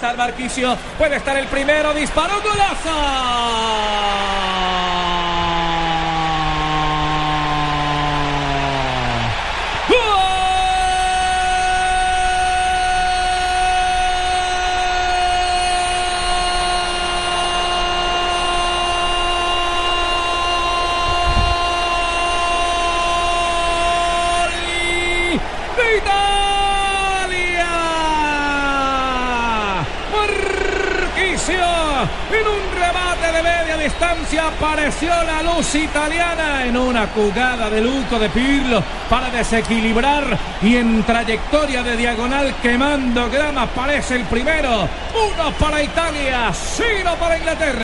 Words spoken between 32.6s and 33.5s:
remate de